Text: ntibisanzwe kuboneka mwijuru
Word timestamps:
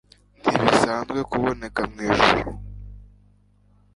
ntibisanzwe 0.41 1.19
kuboneka 1.31 1.81
mwijuru 1.91 2.49